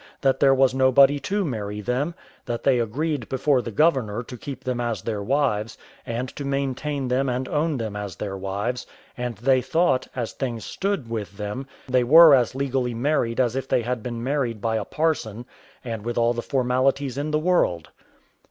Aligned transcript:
that 0.21 0.39
there 0.39 0.55
was 0.55 0.73
nobody 0.73 1.19
to 1.19 1.45
marry 1.45 1.79
them; 1.79 2.15
that 2.47 2.63
they 2.63 2.79
agreed 2.79 3.29
before 3.29 3.61
the 3.61 3.69
governor 3.69 4.23
to 4.23 4.35
keep 4.35 4.63
them 4.63 4.81
as 4.81 5.03
their 5.03 5.21
wives, 5.21 5.77
and 6.07 6.27
to 6.35 6.43
maintain 6.43 7.07
them 7.07 7.29
and 7.29 7.47
own 7.47 7.77
them 7.77 7.95
as 7.95 8.15
their 8.15 8.35
wives; 8.35 8.87
and 9.15 9.35
they 9.35 9.61
thought, 9.61 10.07
as 10.15 10.33
things 10.33 10.65
stood 10.65 11.07
with 11.07 11.37
them, 11.37 11.67
they 11.87 12.03
were 12.03 12.33
as 12.33 12.55
legally 12.55 12.95
married 12.95 13.39
as 13.39 13.55
if 13.55 13.67
they 13.67 13.83
had 13.83 14.01
been 14.01 14.23
married 14.23 14.59
by 14.59 14.75
a 14.75 14.85
parson 14.85 15.45
and 15.85 16.03
with 16.03 16.17
all 16.17 16.33
the 16.33 16.41
formalities 16.41 17.15
in 17.15 17.29
the 17.29 17.37
world. 17.37 17.91